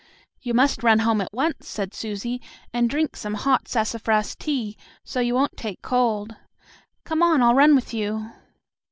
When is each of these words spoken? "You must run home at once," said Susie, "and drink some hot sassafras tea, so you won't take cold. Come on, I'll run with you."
"You 0.41 0.55
must 0.55 0.81
run 0.81 0.97
home 0.97 1.21
at 1.21 1.31
once," 1.31 1.67
said 1.69 1.93
Susie, 1.93 2.41
"and 2.73 2.89
drink 2.89 3.15
some 3.15 3.35
hot 3.35 3.67
sassafras 3.67 4.35
tea, 4.35 4.75
so 5.03 5.19
you 5.19 5.35
won't 5.35 5.55
take 5.55 5.83
cold. 5.83 6.35
Come 7.03 7.21
on, 7.21 7.43
I'll 7.43 7.53
run 7.53 7.75
with 7.75 7.93
you." 7.93 8.31